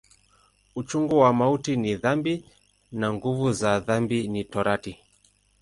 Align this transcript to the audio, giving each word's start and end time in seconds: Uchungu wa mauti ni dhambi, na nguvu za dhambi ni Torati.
Uchungu 0.75 1.19
wa 1.19 1.33
mauti 1.33 1.75
ni 1.75 1.95
dhambi, 1.95 2.43
na 2.91 3.13
nguvu 3.13 3.51
za 3.51 3.79
dhambi 3.79 4.27
ni 4.27 4.43
Torati. 4.43 4.97